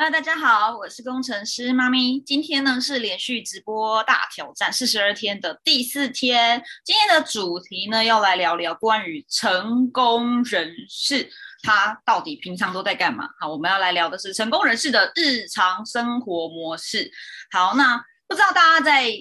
[0.00, 2.20] 嗨大家好，我是工程师妈咪。
[2.20, 6.62] 今天呢是连续直播大挑战四十二天的第四天。
[6.84, 11.28] 今天的主题呢，要来聊聊关于成功人士
[11.64, 13.28] 他到底平常都在干嘛。
[13.40, 17.10] 好，我们要来聊的是成功人士的日常生活模式。
[17.50, 19.12] 好，那不知道大家在。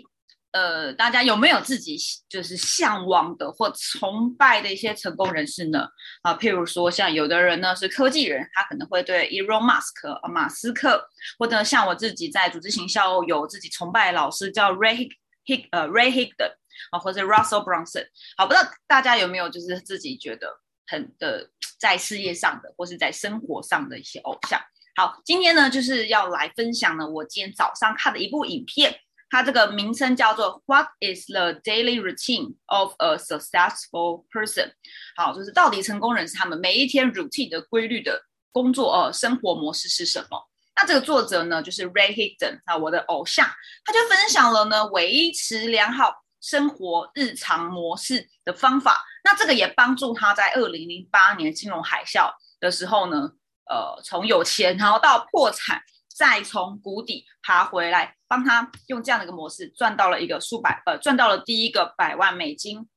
[0.51, 5.87] 呃，大家有没有自己就是向往的或崇拜的一些成功人士呢？
[6.23, 11.07] 啊，譬如说像有的人呢是科技人，他可能会对 Elon Musk 马斯克，
[11.37, 15.09] 或者像我自己在组织行销有自己崇拜的老师叫 Ray
[15.45, 16.53] Hig 呃 Ray Higdon
[16.91, 18.07] 啊，或者 Russell Brunson。
[18.37, 24.59] 好，不知道大家有没有就是自己觉得很的在事业上的或是在生活上的一些偶像？
[24.95, 29.01] 好，今天呢就是要来分享呢我今天早上看的一部影片。
[29.29, 34.71] 它这个名称叫做 What is the daily routine of a successful person？
[35.15, 40.49] 好，就是到底成功人士他们每一天 routine 的规律的工作呃生活模式是什么？
[40.75, 43.45] 那这个作者呢，就是 Ray Higdon 啊，我的偶像，
[43.83, 49.03] 他就分享了呢维持良好生活日常模式的方法。
[49.23, 53.31] 那这个也帮助他在二零零八年金融海啸的时候呢，
[53.69, 55.81] 呃，从有钱然后到破产。
[56.17, 62.87] 再从谷底爬回来，帮他用这样的一个模式赚到了一个数百呃，赚到了第一个百万美金。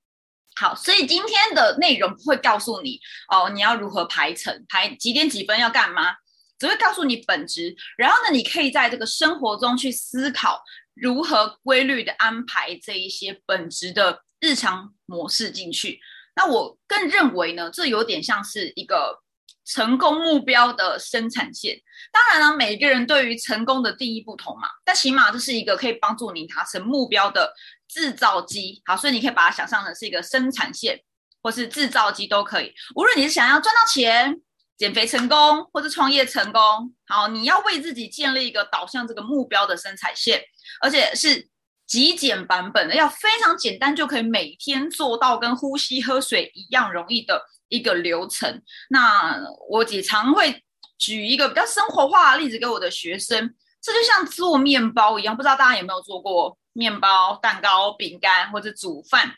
[0.57, 6.15] 好，所以今天的内容不会告诉你哦，你要如何排程，排几点几分要干嘛，
[6.59, 7.75] 只会告诉你本质。
[7.97, 10.61] 然后呢，你可以在这个生活中去思考
[10.95, 16.01] 如何规律的安排这一些本质的日常模式进去。
[16.37, 19.21] 那我更认为呢，这有点像是一个。
[19.65, 21.79] 成功目标的生产线，
[22.13, 24.69] 当然了，每个人对于成功的定义不同嘛。
[24.85, 27.53] 但起码这是一个可以帮助你达成目标的
[27.89, 28.83] 制造机。
[28.85, 31.01] 好，所以你可以把它想象成是一个生产线，
[31.43, 32.73] 或是制造机都可以。
[32.97, 34.35] 无论你是想要赚到钱、
[34.77, 40.43] 减肥成功，或是创业成功，好，你要为自己建立一个导向这个目标的生产线，
[40.81, 41.49] 而且是
[41.91, 47.43] 极简版本的，要非常简单就可以每天做到跟呼吸喝水一样容易的。
[47.73, 50.65] 一个流程，那我也常会
[50.99, 59.33] 举一个比较生活化的例子给我的学生，这就像做面包一样，不知道大家有没有做过面包、蛋糕、饼干或者煮饭，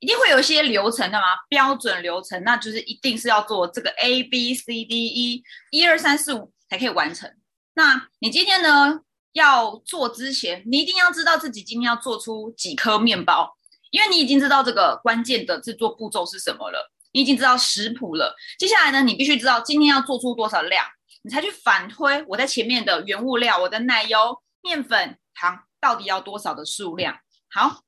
[0.00, 7.32] 一定会有一些流程的嘛，标准流程，那就是一定是要做这个 A B C D E 一二三四五才可以完成。
[7.72, 9.00] 那你今天呢
[9.38, 13.56] 要做之前，你一定要知道自己今天要做出几颗面包，
[13.90, 16.92] 因为你已经知道这个关键的制作步骤是什么了。
[17.12, 20.84] 你已经知道食谱了，接下来呢，你必须知道今天要做出多少量，
[21.22, 27.16] 你才去反推我在前面的原物料，我的奶油、面粉、糖到底要多少的数量。
[27.50, 27.80] 好，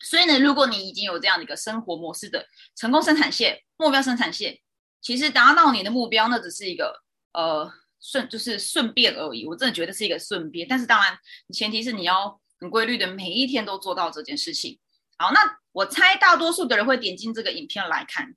[0.00, 4.58] 所以呢，如果你已经有这样的一个生活模式的成功生产线、目标生产线，
[5.02, 7.02] 其实达到你的目标，那只是一个
[7.34, 7.70] 呃
[8.04, 9.46] 顺，就是顺便而已。
[9.46, 11.18] 我真的觉得是一个顺便，但是当然，
[11.54, 14.78] 前提是你要很规律的每一天都做到这件事情。
[15.16, 15.40] 好，那
[15.72, 18.34] 我猜大多数的人会点进这个影片来看。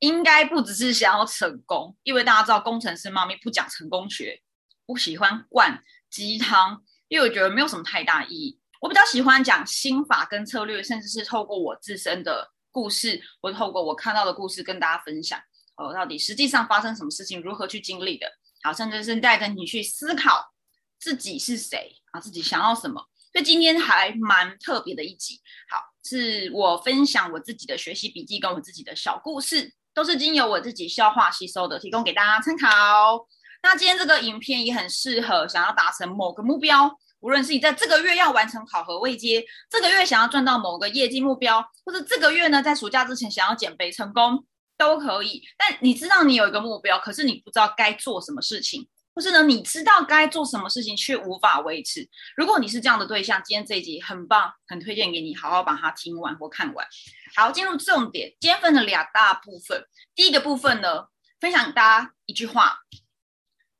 [0.00, 4.42] 应该不只是想要成功，因为大家知道工程师妈咪不讲成功学，
[4.84, 8.60] 不喜欢灌鸡汤，因为我觉得没有什么太大意义。
[8.80, 15.40] 我比较喜欢讲心法跟策略，甚至是透过我自身的故事，或者透过我看到的故事跟大家分享，
[15.76, 18.30] 哦，到底实际上发生什么事情，如何去经历的。
[18.66, 20.52] 好，甚至是带着你去思考
[20.98, 23.00] 自己是谁啊，自己想要什么。
[23.32, 25.40] 所以今天还蛮特别的一集，
[25.70, 29.72] 好，是我分享我自己的学习笔记跟我自己的小故事。
[29.94, 33.26] 都是经由我自己消化吸收的，提供给大家参考。
[33.62, 36.90] 那今天这个影片也很适合想要达成某个目标，
[37.20, 44.44] 无论是你在这个月要完成考核未接，这个月想要赚到某个业绩目标，或者这个月呢在暑假之前想要减肥成功，
[44.76, 45.42] 都可以。
[45.56, 48.88] 但你知道你有一个目标，可是你不知道该做什么事情。
[49.14, 49.42] 或是呢？
[49.44, 52.06] 你知道该做什么事情，却无法维持。
[52.36, 56.86] 如果你是这样的对象，今天这一集很棒，很推荐给你，好好把它听完或看完。
[57.34, 58.36] 好，进入重点。
[58.38, 59.86] 今天分了两大部分。
[60.14, 61.06] 第一个部分呢，
[61.40, 62.80] 分享大家一句话：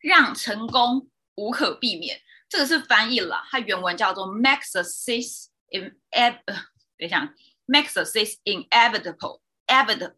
[0.00, 2.18] 让成功无可避免。
[2.48, 6.38] 这个是翻译了，它原文叫做 “make success in ev”。
[6.46, 7.34] 等一下
[7.66, 10.14] ，“make success inevitable”，“evitable”。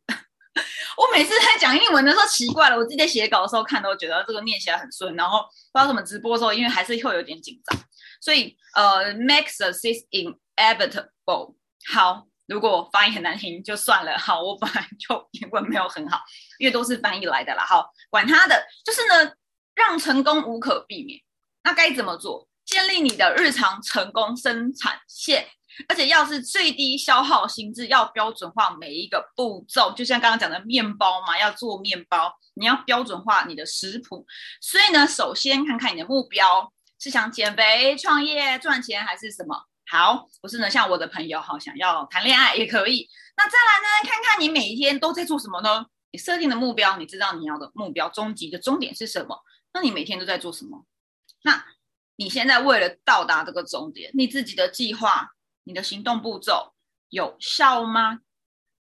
[0.97, 5.41] 我每次在讲英文的时候，奇怪了，我自己在写稿的时候看都觉得这个念起来很顺，然后
[5.73, 7.79] 不知道怎么直播的时候，因为还是会有点紧张，
[8.21, 11.55] 所以呃，makes the is inevitable。
[11.93, 14.19] 好，如果发音很难听就算了。
[14.19, 16.21] 好，我本来就英文没有很好，
[16.59, 17.65] 因为都是翻译来的啦。
[17.65, 19.33] 好，管他的，就是呢，
[19.75, 21.21] 让成功无可避免。
[21.63, 22.49] 那该怎么做？
[22.65, 25.49] 建立你的日常成功生产线。
[25.89, 29.93] 而且要是最低消耗心智，要标准化每一个步骤。
[29.93, 34.27] 就像刚刚讲的面包嘛，要做面包，你要标准化你的食谱。
[34.61, 39.57] 所以呢，首先看看你的目标是想减肥、创业、赚钱还是什么？
[39.91, 43.09] 好，不是呢，像我的朋友哈，想要谈恋爱也可以。
[43.37, 45.87] 那再来呢，看看你每一天都在做什么呢？
[46.11, 49.39] 你设定的目标，你知道你要的目标终极的终点是什么？
[49.73, 50.85] 那你每天都在做什么？
[51.45, 51.65] 那
[52.17, 55.29] 你现在为了到达这个终点，你自己的计划、
[55.69, 56.73] 你的行动步骤
[57.11, 58.21] 有效吗？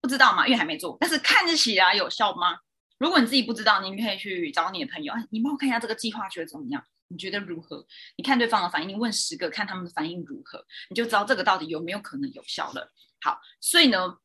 [0.00, 0.46] 不知道吗？
[0.46, 2.60] 因为还没做，但是看起来有效吗？
[2.98, 6.80] 如果你自己不知道，你可以去找你的朋友，哎，你帮我看一下这个计划，觉得怎么样？
[7.08, 7.84] 你觉得如何？
[8.16, 12.92] 你看对方的反应，你问十个，看他们的反应如何，你就知道这个到底有没有可能有效了。
[13.20, 14.16] 好，所以呢。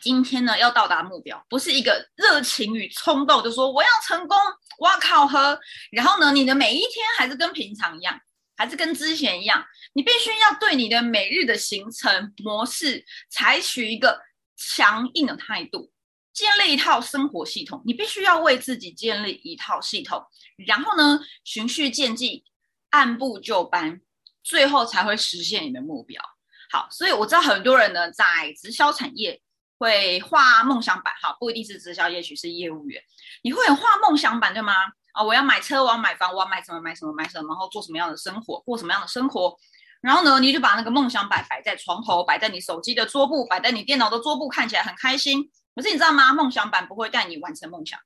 [0.00, 4.38] 今天呢，要到达目标，不是一个热情与冲动，就说我要成功，
[4.78, 5.58] 我要考核。
[5.90, 8.18] 然后呢，你的每一天还是跟平常一样，
[8.60, 9.64] 还是跟之前一样。
[9.94, 14.20] 你必须要对你的每日的行程模式采取一个
[14.54, 15.90] 强硬的态度，
[16.34, 17.82] 建立一套生活系统。
[17.86, 20.22] 你必须要为自己建立一套系统，
[20.66, 22.44] 然后呢，循序渐进，
[22.90, 24.02] 按部就班，
[24.42, 26.22] 最后才会实现你的目标。
[26.70, 29.40] 好，所以我知道很多人呢，在直销产业。
[29.82, 33.02] 会画梦想版，哈，不一定是直销，也许是业务员。
[33.42, 34.74] 你会画梦想版，对吗？
[35.12, 39.56] 啊，我要买车，我要买房，我要买什么买什么买什么，然后做什么样的生活，过什么样的生活。
[40.00, 45.50] 然后呢，你就把那个梦想版摆在床头，摆在你手机的桌布，摆在你电脑的桌布，看起来很开心。
[45.74, 46.32] 可是你知道吗？
[46.32, 47.98] 梦想版不会带你完成梦想，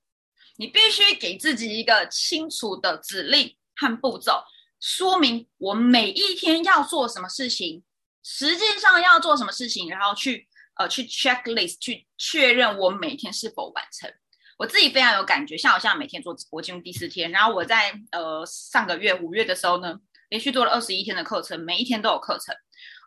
[0.57, 4.45] 你必须给自己一个清楚的指令和步骤，
[4.81, 7.85] 说明我每一天要做什么事情，
[8.23, 10.49] 实际上要做什么事情，然后去。
[10.77, 14.13] 呃，去 checklist 去确认我每天是否完成。
[14.57, 19.99] 我自己非常有感觉，像我现在每天做直播进入第四天，然后我在呃上个月五月的时候呢，
[20.29, 22.55] 连续做了二十一天的课程，每一天都有课程。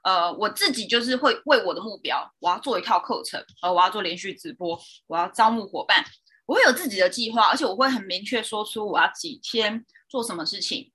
[0.03, 6.03] 呃，我自己就是会为我的目标，我要做一套课程，呃，我要做连续直播，我要招募伙伴，
[6.45, 10.91] 我会有自己的计划，而且我会很明确说出我要几天做什么事情。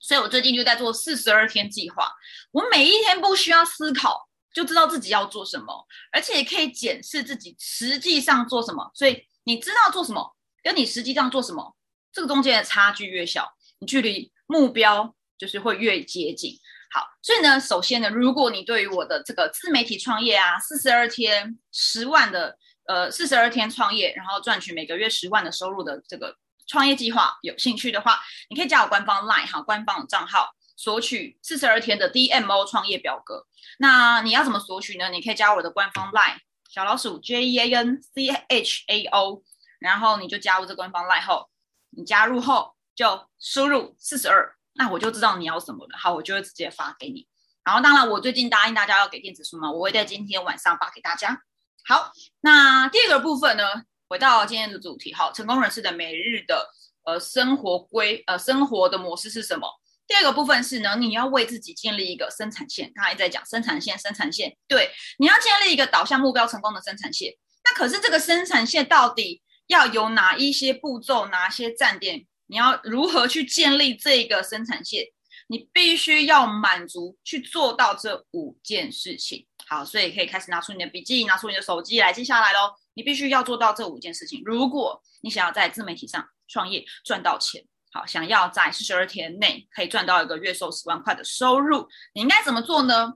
[0.00, 2.10] 所以我最近就在做四十二天计划，
[2.50, 4.28] 我每一天不需要思考。
[4.54, 8.90] 就知道自己要做什么，而且也可以检视自己实际上做什么。
[8.92, 11.76] 所以你知道做什么，跟你实际上做什么，
[12.12, 16.58] 这个中间的差距越小，你距离目标就是会越接近。
[16.94, 22.56] 好，所以呢，首先呢，如果你对于我的这个自媒体创业啊，四十二天十万的
[22.86, 26.36] 呃四十二天创业，然后赚取每个月十万的收入的这个
[26.66, 30.50] 创业计划有兴趣的话，你可以加我官方 LINE 哈，官方账号。
[30.74, 33.46] 索取四十二天的 DMO 创业表格，
[33.78, 35.10] 那你要怎么索取呢？
[35.10, 36.38] 你可以加我的官方 LINE
[36.72, 39.42] 小老鼠 J E A N C H A O，
[39.78, 41.50] 然后你就加入这官方 LINE 后，
[41.90, 45.98] 你加入后就输入四十二，那我就知道你要什么了。
[45.98, 47.28] 好，我就会直接发给你。
[47.62, 51.42] 然后当然，我最近答应大家要给电子书嘛，我会在今天晚上发给大家。
[51.86, 52.10] 好，
[52.40, 53.64] 那第二个部分呢，
[54.08, 56.70] 回到今天的主题，好，成功人士的每日的
[57.04, 59.68] 呃生活规呃生活的模式是什么？
[60.12, 62.92] 第二个部分是呢，你要为自己建立一个生产线。
[62.94, 67.32] 刚才在讲生产线，生产线，对，你要建立一个导向目标成功的生产线。
[67.64, 72.26] 那可是这个生产线到底要有哪一些步骤，哪些站点？
[72.48, 75.06] 你要如何去建立这个生产线？
[75.48, 79.46] 你必须要满足去做到这五件事情。
[79.66, 82.74] 好，所以可以开始拿出你的笔记，拿出你的手机来记下来喽。
[82.92, 84.42] 你必须要做到这五件事情。
[84.44, 87.64] 如果你想要在自媒体上创业赚到钱。
[87.94, 93.12] 好，想要在四十二天内可以赚到一个月收十万块的收入，你应该怎么做呢？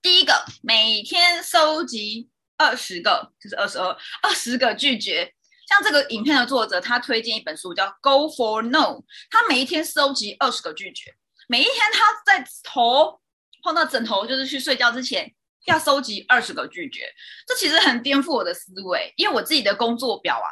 [0.00, 3.88] 第一个，每天收集二十个，就是二十二
[4.22, 5.34] 二十个拒绝。
[5.68, 9.00] 像这个影片的作者，他推荐一本书叫《Go for No》，
[9.30, 11.12] 他每一天收集二十个拒绝，
[11.48, 13.20] 每一天他在头
[13.64, 17.12] 碰到枕头，就是去睡觉之前要收集二十个拒绝。
[17.48, 20.46] 这其实很颠覆我的思维，因为我自己的工作表啊。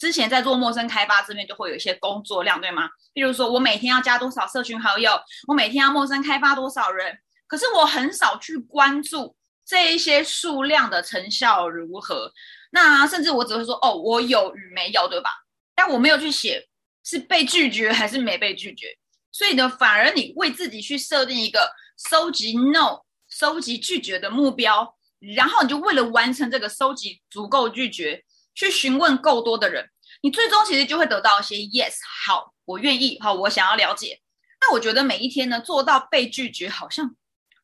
[0.00, 2.88] 之前在做陌生开发这边就会有一些工作量，对吗？
[3.12, 5.12] 比如说我每天要加多少社群好友，
[5.46, 12.32] 我每天要陌生开发多少人，可是我很少去关注这一些数量的成效如何。
[12.70, 15.28] 那甚至我只会说哦，我有与没有，对吧？
[15.74, 16.66] 但我没有去写
[17.04, 18.96] 是被拒绝还是没被拒绝。
[19.30, 21.70] 所以呢，反而你为自己去设定一个
[22.08, 24.96] 收集 no、收集拒绝的目标，
[25.36, 28.24] 然后你就为了完成这个收集足够拒绝。
[28.54, 29.90] 去询问够多的人，
[30.22, 31.94] 你最终其实就会得到一些 yes，
[32.26, 34.20] 好，我愿意，好，我想要了解。
[34.60, 37.16] 那我觉得每一天呢，做到被拒绝，好像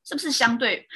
[0.04, 0.88] 是不是相对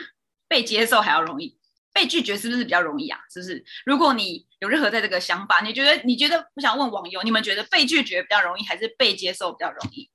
[0.49, 1.59] 被接受还要容易？
[1.93, 3.19] 被拒绝是不是比较容易啊？
[3.31, 3.65] 是不是？
[3.85, 10.09] 如果你有任何在这个想法，你觉得你觉得，我想问网友，你们觉得被拒绝比较容易，还是被接受比较容易？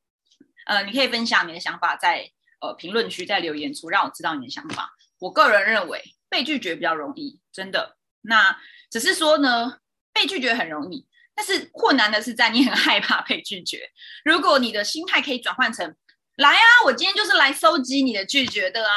[0.66, 4.96] 呃，你可以分享你的想法在呃评论区，在留言处，让我知道你的想法。
[5.20, 7.98] 我个人认为被拒绝比较容易，真的。
[8.28, 8.58] 那
[8.92, 9.80] 只是说呢，
[10.14, 13.90] 被拒绝很容易，但是困难的是在你很害怕被拒绝。
[14.24, 15.96] 如果你的心态可以转换成
[16.38, 18.96] 来啊，我今天就是来收集你的拒绝的啊，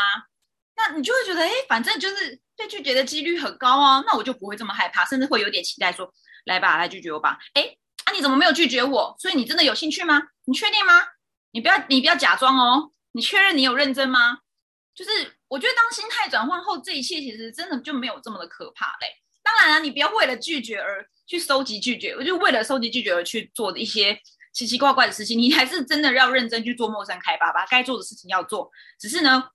[0.76, 6.12] 那你就会觉得，哎，反正就是被拒绝的几率很高啊，那我就不会这么害怕，甚至会有点期待，说
[6.44, 7.38] 来吧，来拒绝我吧。
[7.54, 7.62] 哎，
[8.04, 9.14] 啊，你怎么没有拒绝我？
[9.18, 10.22] 所以你真的有兴趣吗？
[10.46, 11.02] 你确定吗？
[11.52, 14.38] 你不要，你不要假装哦，你确认你有认真吗？
[14.98, 19.06] 就是我觉得当心态转换后，这一切其实真的就没有这么的可怕嘞。
[19.44, 24.20] 当然了，你不要为了拒绝而去收集拒绝，我就为了收集拒绝而去做的一些。
[24.50, 28.68] 奇奇怪怪的事情，你还是真的要认真去做陌生开发，把该做的事情要做。
[28.98, 29.50] 只是呢，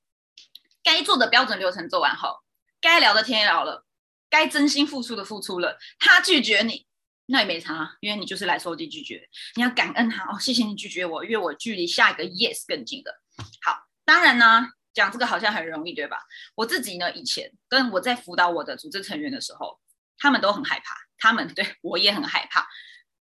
[0.81, 2.37] 该做的标准流程做完后，
[2.79, 3.85] 该聊的天也聊了，
[4.29, 5.77] 该真心付出的付出了。
[5.99, 6.85] 他拒绝你，
[7.25, 9.27] 那也没差，因为你就是来收集拒绝。
[9.55, 13.21] 你要感恩他哦，谢谢你拒绝我，因为我距离下一个 yes 更近了。
[13.61, 16.19] 好，当然呢，讲这个好像很容易，对吧？
[16.55, 19.79] 我自己呢，以前跟我在辅导我的组织成员的时候，
[20.17, 22.67] 他们都很害怕，他们 对我也很害怕。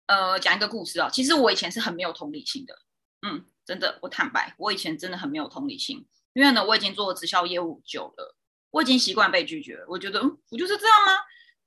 [0.07, 1.09] 呃，讲一个故事哦。
[1.13, 2.75] 其实我以前是很没有同理心的，
[3.23, 6.07] 嗯，真的，我坦白，我以前真的很没有同理心。
[6.33, 8.37] 因为呢，我已经做直销业务久了，
[8.71, 9.85] 我已经习惯被拒绝。
[9.89, 11.13] 我觉得，嗯，不就是这样吗？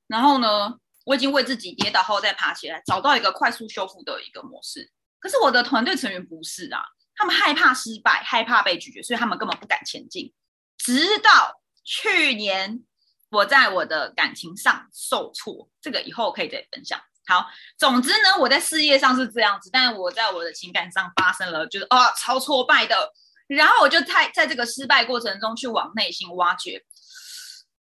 [0.07, 4.91] 然后呢，我已经为自己跌倒后再爬起来，找到一个快速修复的一个模式。
[5.19, 6.83] 可是我的团队成员不是啊，
[7.15, 10.33] 他们害怕失败，害怕被拒绝，所以他们根本不敢前进。
[10.77, 12.83] 直到去年，
[13.29, 16.99] 我在我的感情上受挫，这个以后可以再分享。
[17.25, 23.13] 好，总之呢，我在事业上是这样子，但我在我的情感上发生了，就是啊，超挫败的。
[23.47, 26.83] 然后我就在在这个失败过程中去往内心挖掘，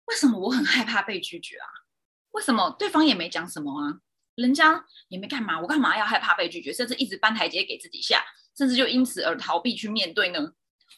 [0.06, 1.68] 为什么我很害怕被拒绝啊？
[2.32, 4.00] 为什么对方也没讲什么啊？
[4.34, 8.24] 人家也没干嘛，我干嘛要害怕被拒绝，甚至一直搬台阶给自己下，
[8.56, 10.52] 甚至就因此而逃避去面对呢？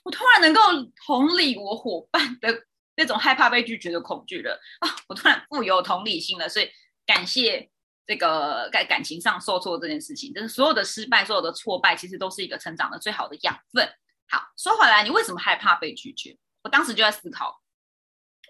[0.04, 0.60] 我突然能够
[1.06, 2.64] 同理我伙伴的
[2.96, 4.88] 那种害怕被拒绝的恐惧了啊！
[5.08, 6.70] 我突然富有同理心了，所以
[7.06, 7.68] 感谢。
[8.04, 13.88] 这个在感情上受挫这件事情，就是所有的失败、所有的挫败，其实都是一个成长的最好的养分。
[14.28, 16.36] 好，说回来，你为什么害怕被拒绝？
[16.64, 17.62] 我当时就在思考，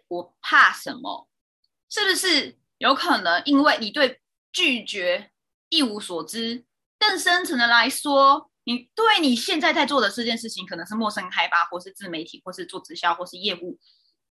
[0.08, 1.28] 我怕什么？
[1.90, 5.30] 是不是有可能因为你对拒绝
[5.68, 6.64] 一无所知？
[6.98, 13.78] 更深层的来说，你对你现在在做的这件事情，可能是陌生开发，或是自媒体，或是做直销，或是业务，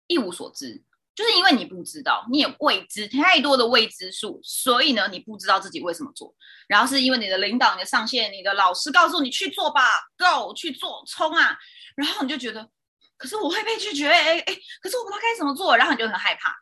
[0.06, 0.83] 一无所知。
[1.14, 6.35] 就是因为你不知道，你也未知太多的未知数，所以呢，你不知道自己为什么做。
[6.68, 9.80] 然后是因为你的领导、你的上线、你的老师告诉你去做吧
[10.18, 11.56] ，Go 去做，冲啊！
[11.97, 12.68] 然后你就觉得，
[13.16, 16.54] 可是我会被拒绝，哎哎，可是我不知道该怎么做，然后你就很害怕。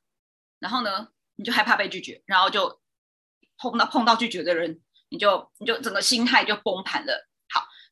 [0.60, 2.80] 然后呢，你就害怕被拒绝，然后就
[3.58, 7.28] 碰到碰到拒绝的人，你就你就整个心态就崩盘了。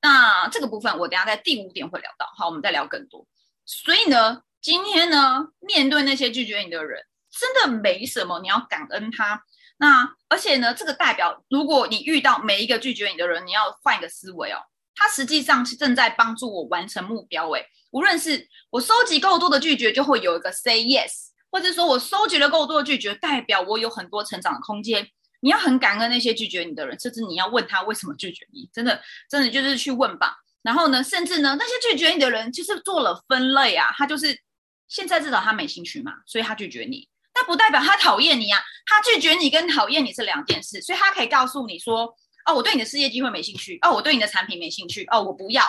[0.02, 2.30] 那这个部分我等下在第五点会聊到。
[2.36, 3.26] 好，我们再聊更多。
[3.64, 4.42] 所以呢。
[4.62, 7.04] 今天呢，面对那些拒绝你的人，
[7.36, 9.42] 真的没什么，你要感恩他。
[9.78, 14.58] 那而且呢，这个代表，如果你遇到每一个拒绝你的人，你要换一个思维哦。
[14.94, 17.50] 他实际上是正在帮助我完成目标。
[17.50, 25.08] 诶，无论是我收集够多的拒绝，就会有一个 say yes，或者说我收集了够多的拒绝，代表我有很多成长的空间。
[25.42, 30.38] 你要很感恩那些拒绝你的人，甚至你要问他为什么拒绝你，真的，真的就是去问吧。
[30.62, 34.40] 然后呢，甚至呢，那些拒绝你的人，就是做了分类啊，他就是。
[34.88, 38.60] 现在至少他没兴趣嘛，所以他拒绝你，那不代表他讨厌你啊。
[38.84, 43.78] 他拒绝你跟讨厌你是两件事，所以他可以告诉你说：“哦，我对你的事业机会没兴趣。
[43.80, 45.06] 哦，我对你的产品没兴趣。
[45.10, 45.64] 哦，我不要。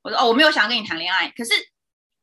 [0.00, 1.28] 我说哦，我没有想要跟你谈恋爱。
[1.36, 1.50] 可是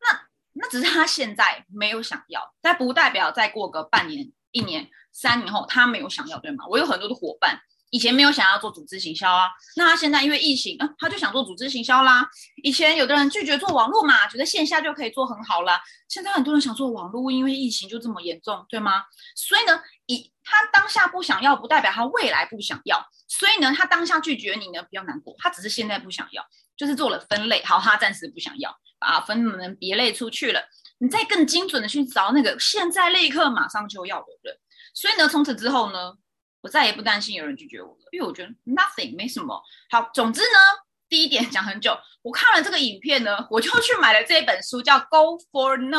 [0.02, 0.20] 那
[0.54, 6.66] 那只是他现在没有想要，但不代表再过个半年、一年、三年后他没有想要，对吗？
[6.70, 7.60] 我有很多的伙伴。”
[7.92, 12.24] 以前没有想要做组织行销啊，那他现在因为疫情啊，他就想做组织行销啦。
[12.62, 15.82] 以前有的人拒绝做网络嘛，觉得线下就可以做很好啦。
[16.08, 19.06] 现在很多人想做网络，因为疫情就这么严重，对吗？
[19.36, 23.04] 所以呢，以他当下不想要，不代表他未来不想要。
[23.28, 26.46] 所以呢，他当下拒绝你呢，不要难过，他只是现在不想要，
[26.78, 30.62] 就是做了分类，好，他暂时不想要，把分门别类出去了。
[31.00, 34.56] 你再更精准的去找那个现在立刻马上就要的人。
[34.94, 36.14] 所以呢，从此之后呢？
[36.62, 39.64] 我再也不担心有人拒绝我了，因为我觉得 nothing 没什么。
[39.90, 40.60] 好，总之呢，
[41.08, 45.98] 第一点讲很久，我看了这个影片呢，我就去买了这一本书，叫《Go for No》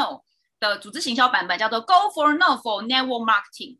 [0.61, 3.77] 的组织行销版本，叫做《Go for No for Network Marketing》。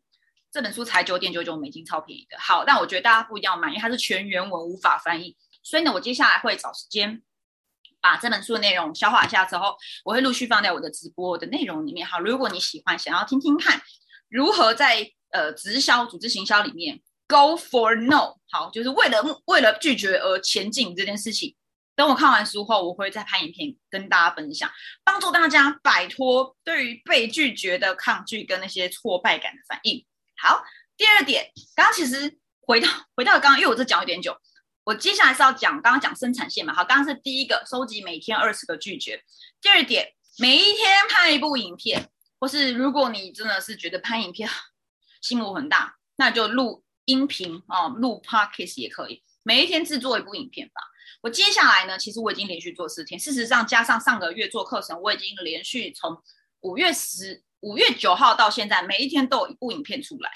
[0.51, 2.39] 这本书才九点九九美金，超便宜的。
[2.39, 5.37] 好，但我觉得大家不一定要买，因为它是全原文，无法翻译。
[5.61, 7.21] 所以呢，我接下来会找时间
[8.01, 12.07] 把这本书的内容消化一下之后，我会陆续放在我的直播的内容里面。
[12.07, 13.79] 好，如果你喜欢，想要听听看
[14.31, 15.11] 如何在。
[15.33, 21.55] 呃，直销组织行销里面，Go for No，好，就是为了为了拒绝而前进这件事情，
[21.95, 24.69] 等我看完书后，我会再拍影片跟大家分享，
[25.05, 30.05] 帮助大家摆脱对于被拒绝的抗拒跟那些挫败感的反应。
[30.43, 30.61] 好，
[30.97, 34.35] 第二点，刚刚其实回到 回到刚刚，因为我这讲有点久，
[34.83, 36.73] 我接下来是要讲刚刚讲生产线嘛。
[36.73, 39.23] 好，刚刚是第一个，收集每天二十个拒绝。
[39.61, 42.09] 第二点，每一天拍一部影片，
[42.41, 44.49] 或是如果你真的是觉得拍影片
[45.21, 50.81] 心魔很大，那就录音频啊，录 podcast 也可以，每一天制作一部影片吧。
[51.21, 56.19] 我接下来呢，其实我已经连续做四天，事实上加上上个月做课程，我已经连续从
[56.61, 60.31] 五月十五月九号到现在，每一天都有一部影片出来。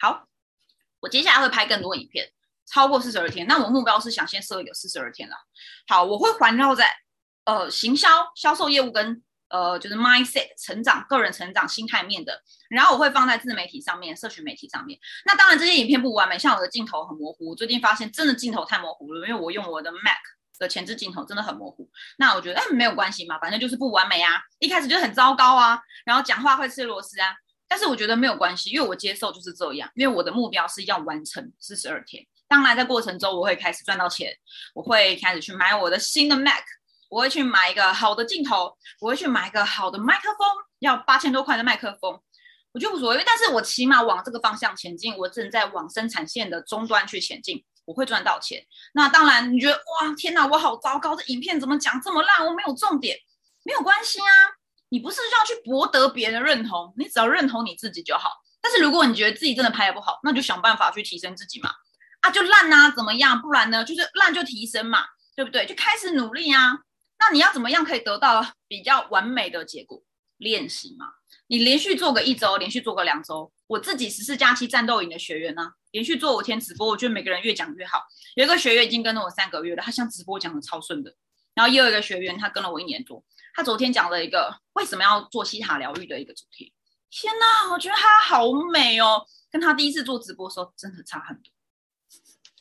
[0.00, 0.26] 好，
[0.98, 2.32] 我接下来会拍更多影片，
[2.66, 3.46] 超过四十二天。
[3.46, 5.36] 那我目标是想先设一个四十二天了。
[5.86, 6.90] 好，我会环绕在
[7.44, 9.22] 呃行销、销售业务跟
[9.54, 14.98] 呃就是 mindset 成长、个人成长、心态面的，然后我会放在自媒体上面、社群媒体上面。
[15.24, 20.18] 那当然这些影片不完美，像我的镜头很模糊，我最近发现真的镜头太模糊了，因为我用我的 Mac
[20.58, 21.88] 的前置镜头真的很模糊。
[22.18, 27.32] 那我觉得哎没有关系嘛，反正就是不完美啊，一开始就很糟糕啊，然后讲话会吃螺丝啊。
[27.68, 32.24] 但是我觉得没有关系，因为我接受就是这样，因为我的目标是要完成四十二天。
[32.46, 34.30] 当然，在过程中我会开始赚到钱，
[34.74, 36.62] 我会开始去买我的新的 Mac，
[37.10, 40.46] 我会去买一个好的镜头，我会去买一个好的麦克风，
[40.80, 42.20] 要八千多块的麦克风，
[42.72, 43.22] 我觉得无所谓。
[43.26, 48.64] 但是我起码往这个方向前进，我正在往生产线的终端去前进，我会赚到钱。
[48.94, 52.46] 那当然，你觉得哇，天哪，我好糟糕，这影片怎么讲这么烂？
[52.46, 53.16] 我没有重点，
[53.64, 54.26] 没有关系啊。
[54.90, 58.30] 你不是要去博得别人的认同，你只要认同你自己就好。
[58.60, 61.70] 但是如果你觉得自己真的拍的不好，那就想办法去提升自己嘛。
[62.20, 63.40] 啊，就烂啊，怎么样？
[63.42, 65.66] 不然呢，就是烂就提升嘛，对不对？
[65.66, 66.78] 就开始努力啊。
[67.26, 70.02] 那你要怎么样可以得到比较完美的结果？
[70.36, 71.06] 练习嘛。
[71.46, 73.50] 你连续做个一周，连续做个两周。
[73.66, 78.02] 我自己十四假期战斗营的学员呢，连续做五天直播，我觉得每个人越讲越好。
[78.34, 81.14] 有一个学员已经跟了我三个月了，他像直播讲的超顺的。
[81.54, 83.24] 然后又有一个学员，他跟了我一年多。
[83.54, 86.74] 他昨天讲了一个为什么要做西塔疗愈的一个主题。
[87.10, 91.52] 天哪，我觉得他好美哦，跟他第一次做直播的时候真的差很多。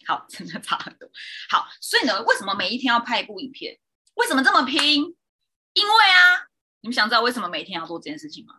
[0.05, 1.09] 好，真的差很多。
[1.49, 3.79] 好，所以呢，为什么每一天要拍一部影片？
[4.15, 5.15] 为什么这么拼？
[5.73, 6.47] 因为啊，
[6.81, 8.55] 你们想知道为什么每天要做这件事情吗？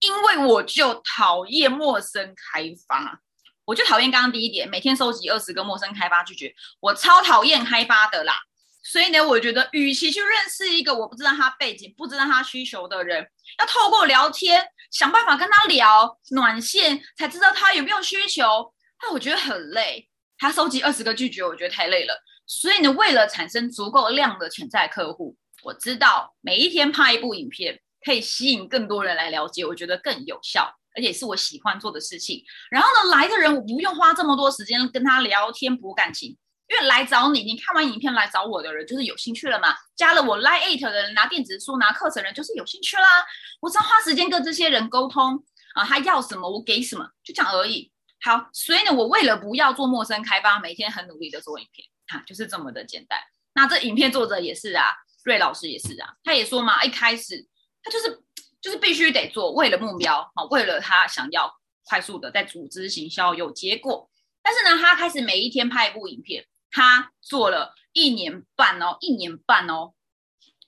[0.00, 3.20] 因为我就讨厌陌生开发，
[3.64, 8.34] 我就讨厌刚刚第一点，每天收集二十个陌生开发拒绝，我超讨厌开发的啦。
[8.82, 13.26] 所以呢，我觉得与其去认识一个我不知道他背景、不知道他需求的人，
[13.58, 18.74] 要透过聊天想办法跟他聊暖线，才知道他有没有需求。
[19.02, 22.14] 那我觉得很累，他收集二十个拒绝，我觉得太累了。
[22.46, 32.42] 所以呢，为了产生足够量的潜在客户，我知道每一天拍一部影片可以吸引更多人来了解，我觉得更有效，而且是我喜欢做的事情。
[32.70, 36.36] 然后呢，来的人我不用花这么多时间跟他聊天补感情。
[36.66, 39.74] 因为来找你，你看完影片来找我的人就是有兴趣了嘛？
[39.94, 43.22] 加了我 Line Eight 的人，拿电子书、拿课程人就是有兴趣啦。
[43.60, 47.92] 我只要花时间跟这些人沟通啊，他要什么我给什么，就这样而已。
[48.22, 53.18] 好，所以呢，我为了不要做陌生开发，每天很努力的做影片，哈，就是这么的简单。
[53.54, 54.86] 那这影片作者也是啊，
[55.24, 57.46] 瑞老师也是啊，他也说嘛，一开始
[57.82, 58.22] 他就是
[58.60, 61.52] 就是必须得做，为了目标啊，为了他想要
[61.84, 64.10] 快速的在组织行销有结果。
[64.42, 66.46] 但是呢，他开始每一天拍一部影片。
[66.76, 69.94] 他做了一年半哦，一年半哦，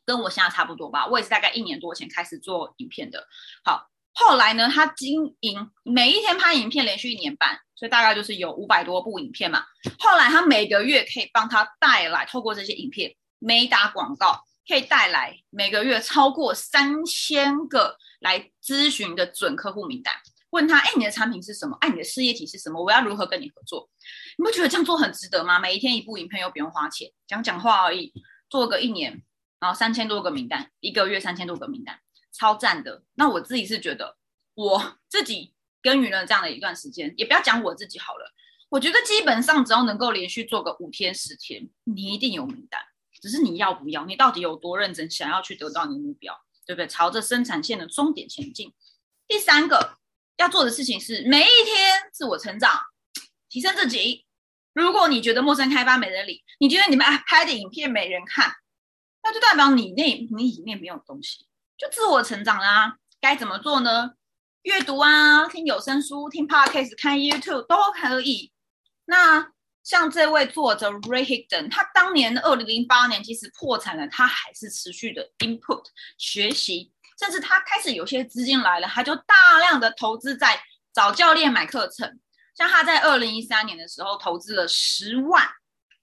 [0.04, 1.08] 跟我现在差不多吧。
[1.08, 3.26] 我也是大概一年多前开始做影片的。
[3.64, 9.62] 好，后来呢，他经营每一天拍影片，连续一年半，所以大概就是有五百多部影片嘛。
[9.98, 20.14] 后来他每个月可以帮他带来，透过这些影片没打广告，可以带来每个月超过三千个来咨询的准客户名单。
[20.48, 21.76] 问他，哎，你的产品是什么？
[21.82, 22.82] 哎，你的事业体是什么？
[22.82, 23.86] 我要如何跟你合作？
[24.38, 25.58] 你不觉得这样做很值得吗？
[25.58, 28.14] 每一天一部影片又不用花钱，讲讲话而已，
[28.48, 29.22] 做个一年，
[29.60, 31.98] 然后三千多个名单，一个月三千多个名单，
[32.36, 33.02] 超赞的。
[33.14, 34.16] 那我自己是觉得，
[34.54, 38.32] 我自己耕耘了这样的一段时间，也不要讲我自己好了，
[38.68, 42.80] 我觉得基本上只要能够连续做个五天十天，你一定有名单，
[43.20, 46.34] 只是你要不要，你到底有多认真，想要去得到你的目标，
[46.66, 46.86] 对不对？
[46.86, 48.74] 朝着生产线的终点前进。
[49.26, 49.98] 第三个。
[50.38, 52.70] 要做的事情是每一天自我成长，
[53.48, 54.26] 提升自己。
[54.74, 58.52] 如果你觉得陌生开发没人理，你觉得你们拍的影片没人看，
[59.22, 62.96] 那就代表你那你里面没有东西，就自我成长啦。
[63.20, 64.12] 该怎么做呢？
[64.62, 68.52] 阅读啊，听有声书，听 podcast，看 YouTube 都可以。
[69.04, 69.52] 那
[69.84, 75.84] 像这位作者 Ray Higdon，他当年二零零八年即使破产了，他还是持续的 input
[76.18, 76.92] 学习。
[77.18, 80.60] 甚至他开始有些资金来了，他就大量的投资在
[80.92, 82.20] 找教练买课程。
[82.54, 85.46] 像他在二零一三年的时候投资了十万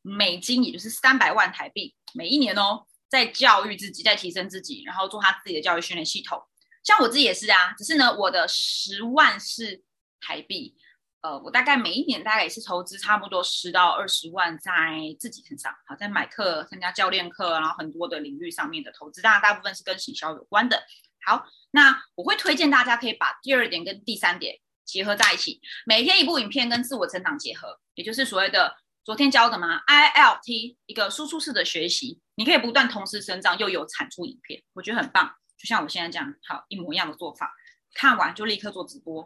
[0.02, 6.42] 美金，也就是三百万台币，每一年哦，在教育自己，在提升自己，然后做他自己的教育训练系统。
[6.84, 9.84] 像我自己也是啊，只是呢，我的十万是
[10.20, 10.76] 台币，
[11.22, 14.72] 呃，我大概每一年大概也是投资差不多十到二十万在
[15.20, 20.84] 自己身上，好，在买课、参加教练课，然后很多的领域上面的投资，当然大部分是跟行销有关的。
[21.24, 35.36] 好，那我会推荐大家可以把第二点跟第三点结合在一起，每天一部影片跟自我成长结合，也就是所谓的昨天教的嘛，ILT 一个输出式的学习，你可以不断同时成长又有产出影片，我觉得很棒。
[35.58, 37.54] 就像我现在这样，好一模一样的做法，
[37.94, 39.26] 看完就立刻做直播。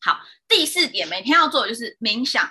[0.00, 2.50] 好，第四点，每天要做的就是冥想。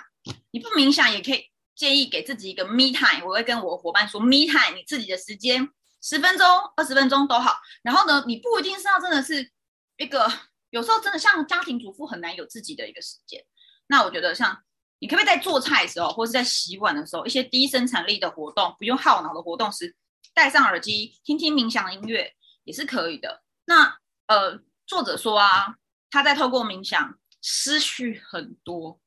[0.52, 3.24] 你不冥想也可以，建议给自己一个 me time。
[3.26, 5.68] 我会跟我伙伴说，me time，你自己的时间，
[6.00, 7.58] 十分钟、二十分钟都好。
[7.82, 9.52] 然后呢，你不一定是要真的是
[9.98, 10.32] 一个，
[10.70, 13.44] 有时候真的像家庭主妇很难有自己的一个时间。
[13.86, 14.64] 那我觉得，像
[15.04, 19.94] 你可不可以在做菜的时候，或是在洗碗的时候，一些低生产力的活动，不用耗脑的活动时，
[20.32, 22.32] 戴上耳机听听冥想音乐。
[22.64, 23.42] 也是可以的。
[23.66, 25.76] 那呃，作者说啊，
[26.10, 28.98] 他在透过冥想失去很多，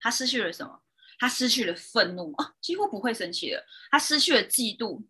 [0.00, 0.80] 他失去了什么？
[1.20, 3.64] 他失去了愤怒啊，几乎不会生气了。
[3.92, 5.00] 他失去了嫉妒，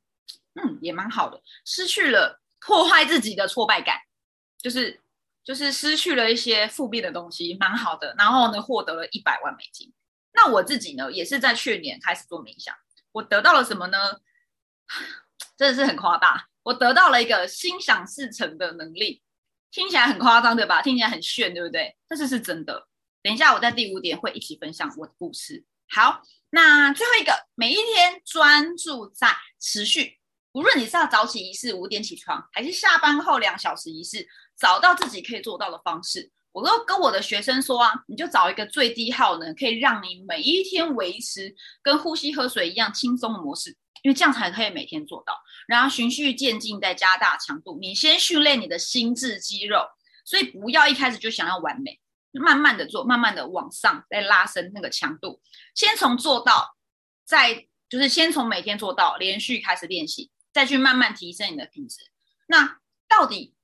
[0.53, 1.43] 嗯，也蛮好的。
[1.65, 3.97] 失去了破坏自己的挫败感，
[4.59, 5.01] 就是
[5.43, 8.15] 就是失去了一些负面的东西，蛮好的。
[8.19, 9.91] 然后呢，获得了一百万美金。
[10.35, 12.75] 那我自己呢，也是在去年开始做冥想，
[13.13, 14.21] 我得到了什么呢？
[15.57, 16.49] 真的是很夸大。
[16.65, 19.23] 我得到了一个心想事成的能力，
[19.71, 20.83] 听起来很夸张，对吧？
[20.83, 21.97] 听起来很炫，对不对？
[22.09, 22.89] 但是是真的。
[23.23, 25.65] 等一下，我在第五点会一起分享我的故事。
[25.89, 30.19] 好，那最后一个，每一天专注在持续，
[30.53, 36.33] 无论你是要早起仪式五点起床，还是下班后两小时仪式，找到自己可以做到的方式。
[36.55, 43.77] 我都跟我的学生说啊，你就找一个最低耗能，可以让你每一天维持跟呼吸喝水一样轻松的模式。
[44.03, 45.35] 因为这样才可以每天做到，
[45.67, 47.79] 然后循序渐进，再加大强度。
[47.81, 49.83] 你先训练你的心智肌肉，
[50.27, 51.99] 所以不要一开始就想要完美，
[52.33, 55.41] 慢慢的做，慢慢的往上再拉伸那个强度。
[55.75, 56.77] 先从做到，
[57.25, 62.01] 再就是先从每天做到，连续开始练习，再去慢慢提升你的品质。
[62.47, 63.55] 那到底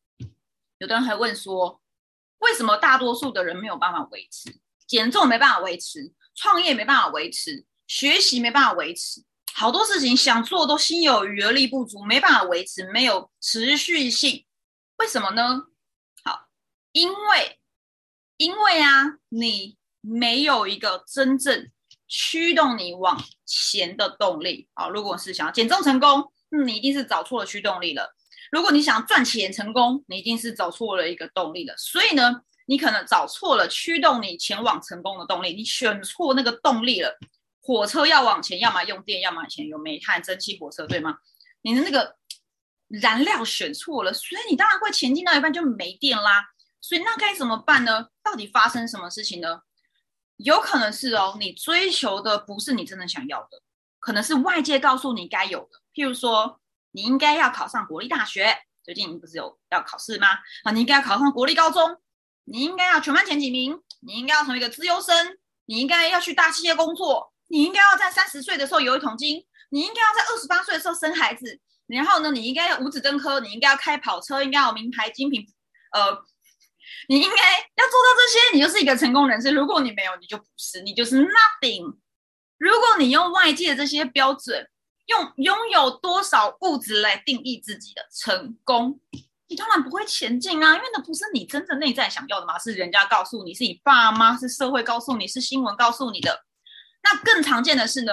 [0.78, 1.79] 有的人还问说，
[2.40, 4.60] 为什么大多数的人没有办法维持？
[4.86, 9.24] 减重没办法维持，创业没办法维持，学习没办法维持。
[9.52, 14.44] 好多事情想做都心有余而力不足，没办法维持，没有持续性，
[14.96, 15.66] 为什么呢？
[16.24, 16.48] 好，
[16.92, 17.60] 因为
[18.36, 21.70] 因为啊，你没有一个真正
[22.08, 24.68] 驱动你往前的动力。
[24.74, 28.16] 好，如果是想要减重成功，那你一定是找错了驱动力了。
[28.50, 31.74] 如果你想赚钱成功，你一定是找错了一个动力了。
[31.76, 37.18] 所以呢，你可能找错了驱动你前往成功的动力，你选错那个动力了。
[37.62, 41.18] 火车要往前，要么用电，要么前有煤炭、蒸汽火车，对吗？
[41.62, 42.16] 你的那个
[42.88, 46.44] 燃料选错了，所以你当然会前进到一半就没电啦。
[46.80, 48.08] 所以那该怎么办呢？
[48.22, 49.60] 到底发生什么事情呢？
[50.38, 53.62] 有可能是哦，你追求的不是你真的想要的，
[53.98, 55.78] 可能是外界告诉你该有的。
[55.94, 56.59] 譬如说，
[56.92, 60.28] 你应该要考上国立大学，最近不是有要考试吗？
[60.64, 61.98] 啊，你应该要考上国立高中，
[62.44, 67.32] 你应该要全班前几名，你应该要成为一个资优生，你应该要去大企业工作。
[67.52, 75.44] 你应该要在三十岁的时候有一桶金，你应该要在二十八岁的时候生孩子，然后呢，你应该要五子登科，你应该要开跑车，应该有名牌精品，
[75.92, 76.16] 呃，
[77.08, 79.50] 你应该要做到这些，你就是一个成功人士。
[79.50, 81.96] 如果你没有，你就不是，你就是 nothing。
[82.56, 84.68] 如果你用外界的这些标准，
[85.10, 89.00] 用拥有多少物质来定义自己的成功，
[89.48, 96.44] 你当然不会前进啊，因为那不是你真正内在想要的嘛，是人家告诉你，是你爸妈，是社会告诉你，是新闻告诉你的。
[97.02, 98.12] 那更常见的是呢，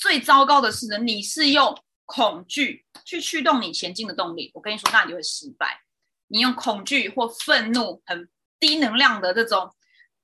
[0.00, 4.50] 最糟糕的是呢，你是用恐惧去驱动你前进的动力。
[4.52, 5.80] 我跟你说，那你会失败。
[6.28, 8.28] 你用恐惧或愤怒很
[8.60, 9.74] 低能量的这种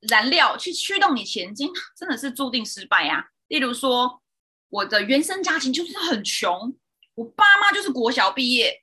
[0.01, 3.31] 燃料去驱动你前进，真的是注定失败呀。
[3.48, 4.20] 例如说，
[4.68, 6.74] 我的原生家庭就是很穷，
[7.14, 8.83] 我爸妈就是国小毕业，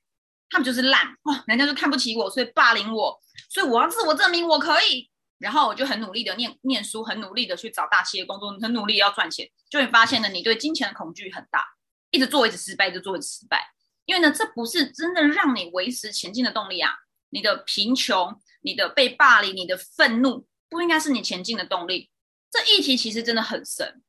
[0.50, 5.10] 他们就是烂哦，人家就看不起我，所以霸凌我，所以我要自我证明我可以。
[5.38, 9.46] 然后我就很努力的念念书，很努力的去找大企业工作，很努力要赚钱。
[9.68, 11.62] 就会发现呢，你对金钱的恐惧很大，
[12.10, 13.62] 一直做一直失败，一直做一直失败。
[14.06, 16.90] 因为呢，这不是真的让你维持前进的动力啊！
[17.28, 22.10] 你的贫穷、你的被霸凌、你的愤怒，不应该是你前进的动力。
[22.50, 24.02] 这议题其实真的很深，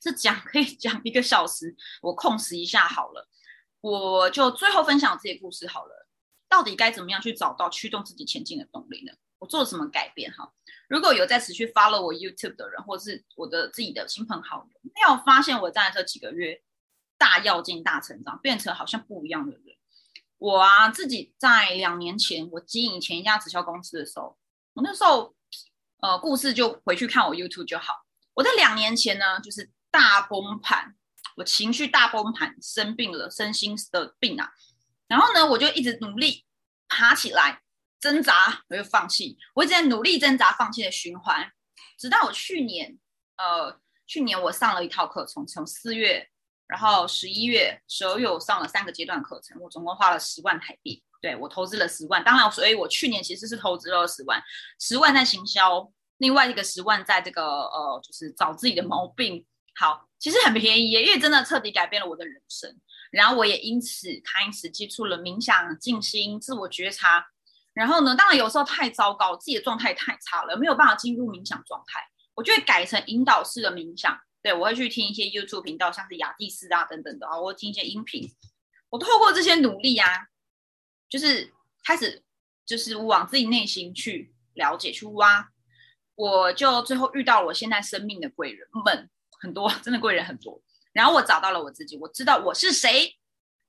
[0.00, 3.28] 这讲可以讲一个小时，我控时一下好了。
[3.80, 6.06] 我就最后分享自己故事好了，
[6.48, 9.12] 到底该怎么样去找到驱动自己前进的动力呢？
[9.38, 10.52] 我做了什么改变哈？
[10.88, 16.62] 如果有在持续 follow 我 YouTube 的人，或是我的自己的亲朋好友，没有发现我在这几个月
[17.18, 19.62] 大跃进、大成长，变成好像不一样的人。
[20.38, 24.38] 我啊，自己在两年前我经营前一家直销公司的时候，
[24.74, 25.34] 我那时候
[26.00, 28.04] 呃，故事就回去看我 YouTube 就好。
[28.34, 30.94] 我在两年前呢，就是大崩盘，
[31.36, 34.50] 我情绪大崩盘，生病了，身心的病啊。
[35.06, 36.46] 然后呢，我就一直努力
[36.88, 37.60] 爬起来，
[38.00, 41.52] 挣扎，我又放弃，我一直在努力挣扎、放弃的循环，
[41.98, 42.98] 直到我去年，
[43.36, 46.30] 呃，去年我上了一套课程，从四月，
[46.66, 54.42] 然后十一月、十二月我上了三个阶段课程，我总共花了十万台币，对我投资了十万，当然，所以我去年其实是投资了十万，
[54.80, 55.92] 十万在行销。
[56.22, 59.44] 另外一个十万在这个呃，就是找自己的毛病。
[59.74, 62.72] 好，其实很便宜，因为真的彻底改变了我的人生。
[63.10, 67.26] 然后我也因此开始接触了冥想、静心、自我觉察。
[67.72, 72.00] 然后呢，当然有时候太糟糕，自己的状态太差了，没有办法进入冥想状态，
[72.34, 74.16] 我就会改成引导式的冥想。
[74.42, 78.30] 对我会去听一些 YouTube 频道，像是雅蒂斯啊等等的啊，我听一些音频。
[78.90, 80.28] 我透过这些努力啊，
[81.08, 81.52] 就是
[81.84, 82.22] 开始
[82.64, 85.51] 就是往自己内心去了解、去挖。
[86.14, 90.62] 我就最后遇到了我现在生命的贵人们很多，真的贵人很多。
[90.92, 93.16] 然后我找到了我自己，我知道我是谁，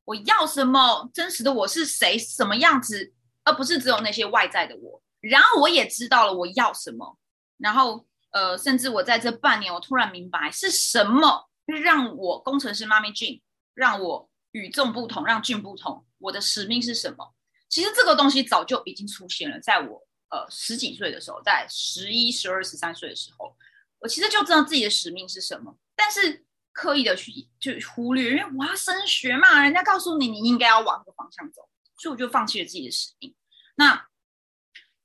[0.04, 5.02] 我要什么，真实的我是谁，什么样子，而不是只有那些外在的我。
[5.22, 7.18] 然后我也知道了我要什么。
[7.58, 13.42] 然后呃，甚至我在这半年，我突然明白是什么让我工程师妈咪俊，
[13.74, 16.06] 让我与众不同，让俊不同。
[16.18, 17.34] 我的使命是什么？
[17.70, 20.03] 其实这个东西早就已经出现了，在我。
[20.34, 23.56] 呃，十几岁的时候，在十一、十二、十三岁的时候，
[24.00, 31.70] 我其实就知道自己的使命是什么，但是刻意的去就忽略，因为我要升学嘛，人家告诉你你应该要往这个方向走，
[32.00, 33.36] 所以我就放弃了自己的使命。
[33.76, 34.08] 那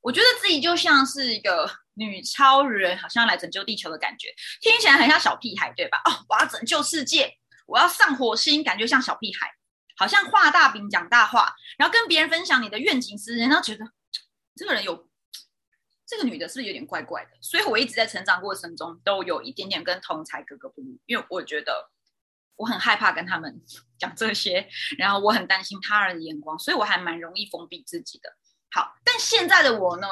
[0.00, 6.00] 我觉得自己就像是一个女超人，好像来拯救地球的感觉，听起来很像小屁孩，对吧？
[6.06, 7.36] 哦，我要拯救世界，
[7.66, 9.50] 我要上火星，感觉像小屁孩，
[9.98, 13.84] 好像画大饼讲大话，然后跟别人分享你的愿景时，人家觉得
[14.56, 15.06] 这个人有。
[16.08, 17.32] 这个女的是不是有点怪怪的？
[17.42, 21.90] 所以我一直在成长过程中都有一点点跟同才格格不入，因为我觉得
[22.56, 23.60] 我很害怕跟他们
[23.98, 24.66] 讲这些，
[24.96, 28.34] 然后我很担心他人的眼光，所以我还蛮容易封闭自己的。
[28.70, 30.08] 好，但现在的我呢，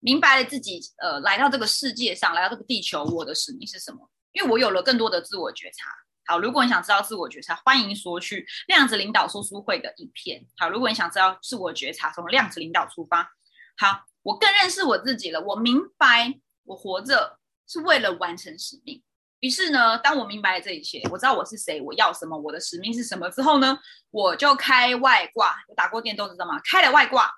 [0.00, 4.10] 明白了自己呃来到这个世界上，来到这个地球，我的使命是什么？
[4.32, 5.90] 因为我有了更多的自我觉察。
[6.26, 10.46] 好，如果你想知道自我觉察，欢迎索取量子领导说书会的影片。
[10.58, 13.32] 好，如果你想知道自我觉察，从量子领导出发。
[13.78, 14.09] 好。
[14.22, 19.02] 我更认识我自己了，我明白我活着是为了完成使命。
[19.40, 23.78] 于是呢，当我明白了这一切，我知道我是谁，我要什么，我的使命是什么之后呢，
[24.10, 25.56] 我就开外挂。
[25.68, 26.60] 我打过电都知道吗？
[26.62, 27.30] 开了外挂，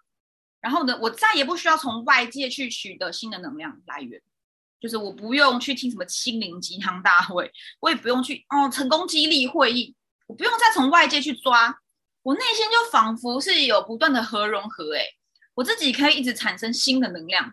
[0.61, 4.21] 然后呢，我再也不需要从外界去取得新的能量来源，
[4.81, 9.95] 就是我不用去听什么心灵鸡汤大会，我也不用去哦成功激励会议，
[10.27, 11.79] 我不用再从外界去抓，
[12.25, 15.05] 我内心就仿佛是有不断的核融合，哎。
[15.55, 17.53] 我自己可以一直产生新的能量，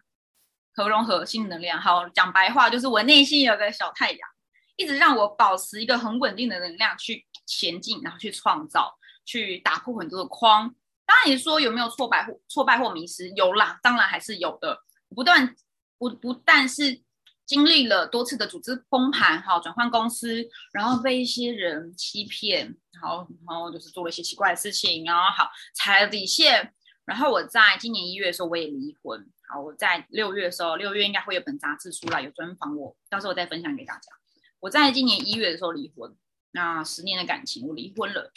[0.74, 1.80] 核融合新的能量。
[1.80, 4.30] 好，讲白话就是我内心有个小太阳，
[4.78, 10.74] 一直让我保持一个很稳定的能量去前进，然后去创造，去打破很多的框。
[11.06, 13.30] 当然，你说有没有挫败或挫败或迷失？
[13.32, 14.80] 有啦，当然还是有的。
[15.16, 15.56] 不断
[15.98, 17.02] 不不但是
[17.46, 26.74] 经历了多次的组织崩盘，哈，转换公司，然后被一些人欺骗，然后然后就是做了一些奇怪的事情，然后好踩了底线。
[27.10, 34.12] 然后我在今年一月的时候我也离婚，好，我在六月的时候，六月应该会有本杂志出来有专访我，到时候我再分享给大家。
[34.60, 36.16] 我在今年一月的时候离婚，
[36.52, 38.32] 那十年的感情我离婚了，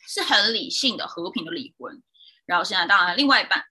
[0.00, 2.02] 是很理性的和平的离婚。
[2.44, 3.64] 然后现在当然另外一半，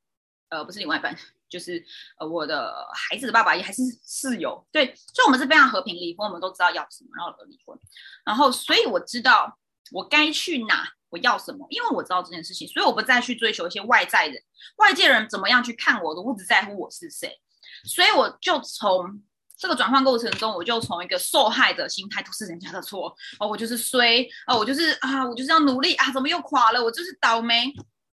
[0.47, 1.13] 呃，不是另外一半，
[1.49, 1.85] 就是
[2.17, 7.77] 呃我的孩子的爸爸也还是室友，对，所以我们是非常和平离婚，我们都知道要什么，然后离婚。
[8.23, 9.59] 然后所以我知道
[9.91, 10.94] 我该去哪。
[11.09, 11.65] 我要什么？
[11.69, 14.41] 因为我知道这件事情，所以我不再去追求一些外在人、
[14.77, 17.39] 外界人怎么样去看我的，我只在乎我是谁。
[17.83, 19.21] 所以我就从
[19.57, 26.83] 这个转换过程中，我就从一个受害的心态，都是人家的错哦，我就是衰哦，我就是啊，我就是要努力啊，怎么又垮了？
[26.83, 27.73] 我就是倒霉。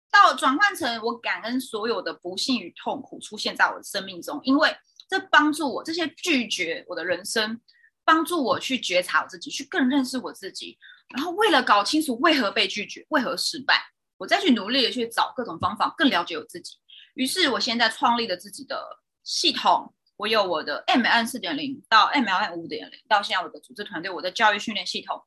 [0.09, 4.75] 到转换成我感恩所有的不幸与痛苦出现在我的生命中，因为
[5.11, 7.61] 这帮助我这些拒绝我的人生，
[8.03, 10.79] 帮助我去觉察我自己，去更认识我自己。
[11.14, 13.81] 然后为了搞清楚为何被拒绝，为何失败，
[14.16, 16.77] 我再去努力的去找各种方法，更了解我自己。
[17.14, 19.95] 于是，我现在创立了自己的系统。
[20.19, 25.23] 我有我的 MLN 四点零到 MLN 五点零，到现在我的组织团队，我的教育训练系统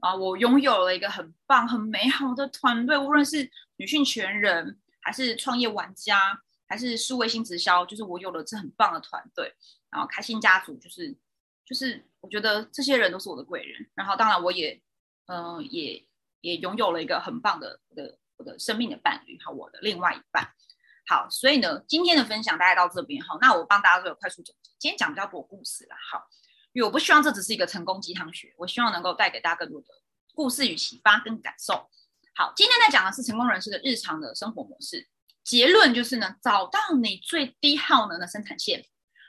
[0.00, 2.96] 啊，我拥有了一个很棒、很美好的团队。
[2.96, 9.50] 无论是女性全人，还是创业玩家，还是数位新直销，就是我有了这很棒的团队。
[9.90, 11.16] 然后开心家族，就是
[11.66, 13.88] 就是我觉得这些人都是我的贵人。
[13.94, 14.80] 然后当然我也。
[15.26, 16.06] 嗯，也
[16.40, 20.52] 也拥有了一个很棒的我的我的生命的伴侣，好，我的另外一半。
[21.06, 23.36] 好，所以呢，今天的分享大概到这边哈。
[23.40, 24.70] 那我帮大家做个快速总结。
[24.78, 26.26] 今天讲比较多故事啦，好，
[26.72, 29.86] 因为我不希望这只是一个成功鸡汤学，我希望能够带给大家更多的
[30.34, 31.88] 故事与启发跟感受。
[32.34, 35.08] 好，今天在讲的是成功人士的日常的生活模式。
[35.42, 38.86] 结论就是呢，找到你最低耗能的生产线，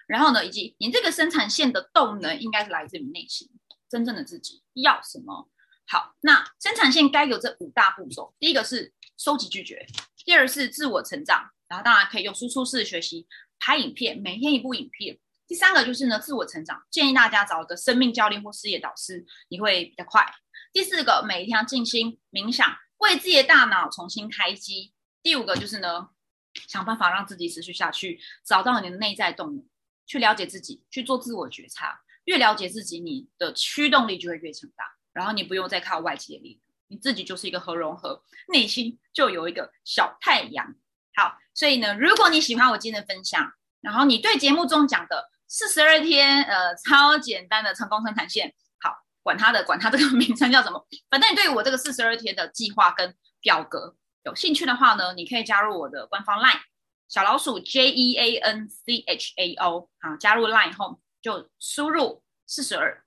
[0.07, 3.49] 然后呢，以及你这个生产线的动能应该是来自于内心
[3.89, 5.49] 真正的自己要什么。
[5.87, 9.85] 好，那生产线该有这五大步骤，第一个是收集拒绝，
[10.25, 11.51] 第二是自我成长。
[11.67, 15.17] 然后当然可以用输出式学习，拍影片，每天一部影片。
[15.47, 20.25] 第三个就是呢，自我成长，建议大家找一个生命教练或事业导师，你会比较快。
[20.71, 24.93] 第四个，每一天要静心冥想，为自己的大脑重新开机。
[25.23, 26.09] 第五个就是呢，
[26.67, 29.67] 想办法让自己持续下去，找到你的内在动力，
[30.05, 32.01] 去了解自己，去做自我觉察。
[32.25, 34.94] 越了解自己，你的驱动力就会越强大。
[35.15, 40.75] 然后你不用再靠外界的力量，你自己就是一个核融合，内心就有一个小太阳。
[41.15, 56.59] 好，所以呢，如果你喜欢我今天的分享，然后你对节目中讲的四十二天，呃，超简单的成功生产线，好，管它的，管它这个 名称叫什么，反正你对我这个四十二天的计划跟表格有兴趣的话呢，你可以加入我的官方 LINE
[57.07, 63.04] 小老鼠 J E A N C H A O，好，加入 LINE 后就输入四十二，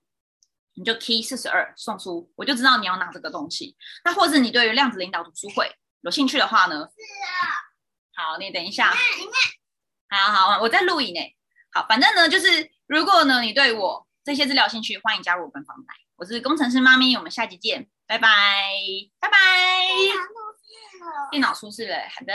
[0.79, 3.75] 你就 key 四十二送出，我就知道你要拿这个东西。
[4.05, 5.69] 那或者你对于量子领导读书会
[6.01, 6.75] 有兴趣的话呢？
[6.75, 7.01] 是
[7.35, 7.51] 啊。
[8.15, 8.93] 好，你等一下。
[10.09, 11.19] 好好，我在录影呢。
[11.73, 15.93] 好，反正呢，就是如果呢，你对我这些资料兴趣，欢迎加入我们房来。
[16.15, 18.29] 我是工程师妈咪，我们下集见，拜拜，
[19.19, 19.37] 拜拜。
[21.29, 22.33] 电脑出事了，好的。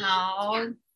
[0.00, 0.87] 好。